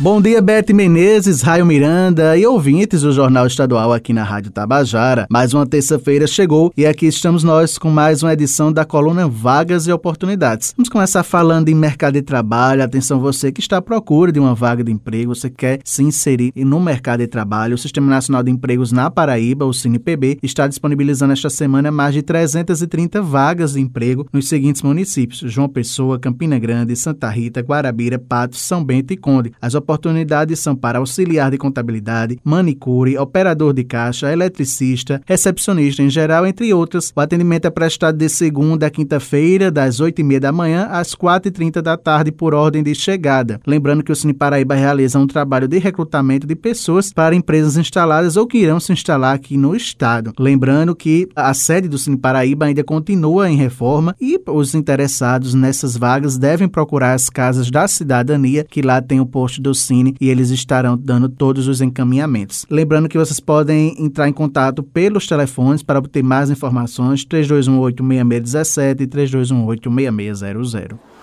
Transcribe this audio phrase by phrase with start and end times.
[0.00, 5.26] Bom dia, Bete Menezes, Raio Miranda e ouvintes do Jornal Estadual aqui na Rádio Tabajara.
[5.28, 9.88] Mais uma terça-feira chegou e aqui estamos nós com mais uma edição da coluna Vagas
[9.88, 10.72] e Oportunidades.
[10.76, 12.84] Vamos começar falando em mercado de trabalho.
[12.84, 16.52] Atenção você que está à procura de uma vaga de emprego, você quer se inserir
[16.54, 17.74] no mercado de trabalho.
[17.74, 22.22] O Sistema Nacional de Empregos na Paraíba, o CinePB, está disponibilizando esta semana mais de
[22.22, 28.60] 330 vagas de emprego nos seguintes municípios: João Pessoa, Campina Grande, Santa Rita, Guarabira, Patos,
[28.60, 29.52] São Bento e Conde.
[29.60, 36.46] As oportunidades são para auxiliar de contabilidade, manicure, operador de caixa, eletricista, recepcionista em geral,
[36.46, 37.10] entre outras.
[37.16, 41.96] O atendimento é prestado de segunda a quinta-feira, das 8h30 da manhã às 4h30 da
[41.96, 43.60] tarde, por ordem de chegada.
[43.66, 48.36] Lembrando que o Cine Paraíba realiza um trabalho de recrutamento de pessoas para empresas instaladas
[48.36, 50.32] ou que irão se instalar aqui no estado.
[50.38, 55.96] Lembrando que a sede do Cine Paraíba ainda continua em reforma e os interessados nessas
[55.96, 60.28] vagas devem procurar as casas da cidadania, que lá tem o posto do Cine e
[60.28, 62.66] eles estarão dando todos os encaminhamentos.
[62.70, 69.02] Lembrando que vocês podem entrar em contato pelos telefones para obter mais informações 3218 6617
[69.02, 71.17] e 3218 6600.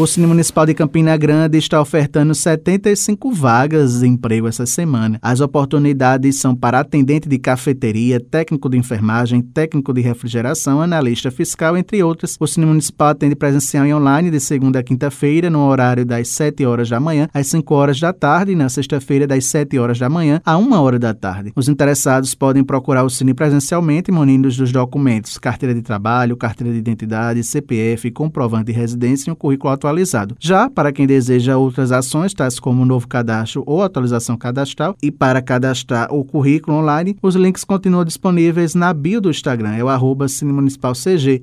[0.00, 5.18] O Cine Municipal de Campina Grande está ofertando 75 vagas de emprego essa semana.
[5.20, 11.76] As oportunidades são para atendente de cafeteria, técnico de enfermagem, técnico de refrigeração, analista fiscal,
[11.76, 12.38] entre outras.
[12.40, 16.64] O Cine Municipal atende presencial e online de segunda a quinta-feira, no horário das 7
[16.64, 20.08] horas da manhã às 5 horas da tarde, e na sexta-feira, das 7 horas da
[20.08, 21.52] manhã a 1 hora da tarde.
[21.54, 26.78] Os interessados podem procurar o Cine presencialmente, munidos dos documentos carteira de trabalho, carteira de
[26.78, 30.36] identidade, CPF, comprovante de residência e um currículo atual atualizado.
[30.38, 35.42] Já para quem deseja outras ações, tais como novo cadastro ou atualização cadastral, e para
[35.42, 40.26] cadastrar o currículo online, os links continuam disponíveis na bio do Instagram, é o arroba.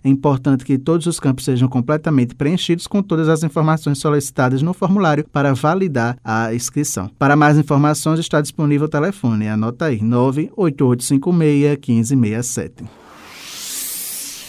[0.03, 4.73] É importante que todos os campos sejam completamente preenchidos com todas as informações solicitadas no
[4.73, 7.09] formulário para validar a inscrição.
[7.17, 13.06] Para mais informações está disponível o telefone, anota aí, 98856 1567.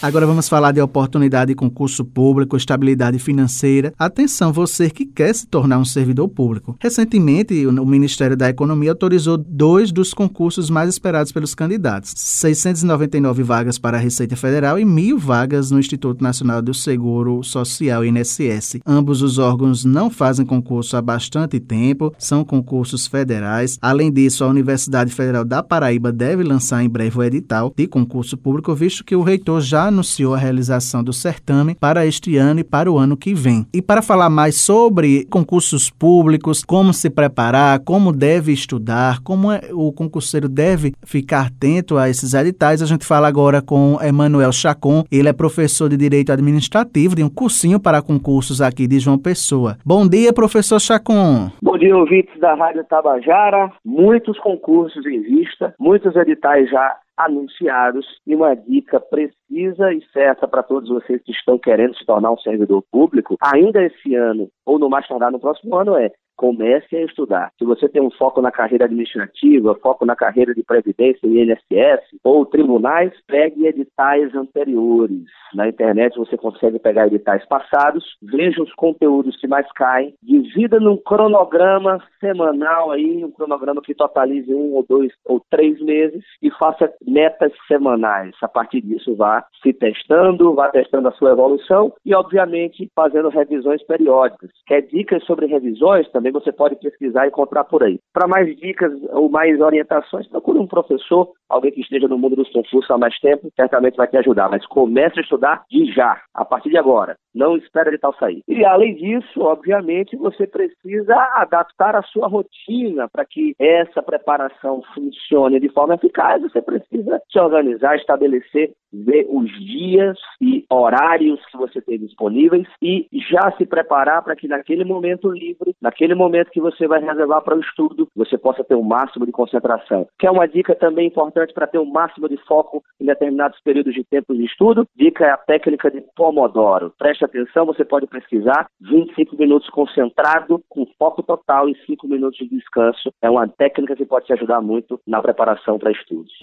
[0.01, 3.93] Agora vamos falar de oportunidade de concurso público, estabilidade financeira.
[3.99, 6.77] Atenção, você que quer se tornar um servidor público.
[6.79, 13.77] Recentemente, o Ministério da Economia autorizou dois dos concursos mais esperados pelos candidatos: 699 vagas
[13.77, 18.79] para a Receita Federal e mil vagas no Instituto Nacional do Seguro Social, INSS.
[18.85, 23.77] Ambos os órgãos não fazem concurso há bastante tempo, são concursos federais.
[23.81, 28.37] Além disso, a Universidade Federal da Paraíba deve lançar em breve o edital de concurso
[28.37, 32.63] público, visto que o reitor já anunciou a realização do certame para este ano e
[32.63, 33.65] para o ano que vem.
[33.73, 39.61] E para falar mais sobre concursos públicos, como se preparar, como deve estudar, como é,
[39.73, 45.03] o concurseiro deve ficar atento a esses editais, a gente fala agora com Emanuel Chacon.
[45.11, 49.77] Ele é professor de Direito Administrativo de um cursinho para concursos aqui de João Pessoa.
[49.85, 51.51] Bom dia, professor Chacon.
[51.61, 53.71] Bom dia, ouvintes da Rádio Tabajara.
[53.83, 58.05] Muitos concursos em vista, muitos editais já anunciados.
[58.25, 62.37] E uma dica precisa e certa para todos vocês que estão querendo se tornar um
[62.37, 67.03] servidor público, ainda esse ano ou no mais tardar no próximo ano é comece a
[67.03, 67.51] estudar.
[67.59, 72.01] Se você tem um foco na carreira administrativa, foco na carreira de previdência e INSS
[72.23, 75.25] ou tribunais, pegue editais anteriores.
[75.53, 80.95] Na internet você consegue pegar editais passados, veja os conteúdos que mais caem, divida num
[80.95, 86.89] cronograma semanal aí, um cronograma que totalize um ou dois ou três meses e faça
[87.05, 88.33] metas semanais.
[88.41, 93.83] A partir disso vá se testando, vá testando a sua evolução e obviamente fazendo revisões
[93.83, 94.51] periódicas.
[94.65, 97.99] Quer dicas sobre revisões também também você pode pesquisar e encontrar por aí.
[98.13, 102.51] Para mais dicas ou mais orientações, procure um professor, alguém que esteja no mundo dos
[102.51, 104.49] concursos há mais tempo, certamente vai te ajudar.
[104.49, 107.15] Mas comece a estudar de já, a partir de agora.
[107.33, 108.41] Não espera de tal sair.
[108.47, 115.59] E além disso, obviamente, você precisa adaptar a sua rotina para que essa preparação funcione
[115.59, 116.41] de forma eficaz.
[116.41, 123.07] Você precisa se organizar, estabelecer, ver os dias e horários que você tem disponíveis e
[123.29, 127.57] já se preparar para que naquele momento livre, naquele momento que você vai reservar para
[127.57, 130.07] o estudo, você possa ter o um máximo de concentração.
[130.19, 133.59] Que é uma dica também importante para ter o um máximo de foco em determinados
[133.61, 134.85] períodos de tempo de estudo.
[134.95, 136.93] Dica é a técnica de Pomodoro.
[136.97, 142.47] Preste atenção, você pode pesquisar 25 minutos concentrado com foco total e 5 minutos de
[142.49, 143.11] descanso.
[143.21, 146.33] É uma técnica que pode te ajudar muito na preparação para estudos.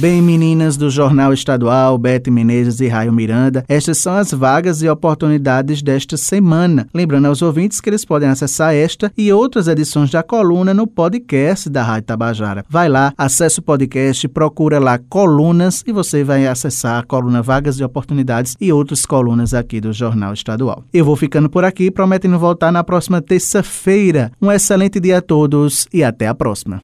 [0.00, 4.88] Bem, meninas do Jornal Estadual, Bete Menezes e Raio Miranda, estas são as vagas e
[4.88, 6.88] oportunidades desta semana.
[6.94, 11.68] Lembrando aos ouvintes que eles podem acessar esta e outras edições da coluna no podcast
[11.68, 12.64] da Rádio Tabajara.
[12.66, 17.78] Vai lá, acesse o podcast, procura lá colunas e você vai acessar a coluna Vagas
[17.78, 20.82] e Oportunidades e outras colunas aqui do Jornal Estadual.
[20.94, 24.32] Eu vou ficando por aqui, prometendo voltar na próxima terça-feira.
[24.40, 26.80] Um excelente dia a todos e até a próxima.